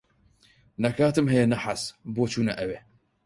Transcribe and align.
نە 0.81 0.89
کاتم 0.97 1.25
ھەیە 1.31 1.45
نە 1.51 1.57
حەز، 1.63 1.81
بۆ 2.13 2.23
چوونە 2.31 2.53
ئەوێ. 2.59 2.79